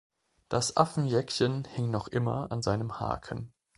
[0.49, 3.53] Das Affenjäckchen hing noch immer an seinem Haken.